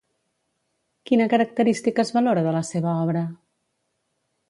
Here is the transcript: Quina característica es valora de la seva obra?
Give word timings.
Quina 1.09 1.27
característica 1.35 2.07
es 2.07 2.15
valora 2.19 2.47
de 2.49 2.57
la 2.59 2.65
seva 2.73 2.97
obra? 3.07 3.27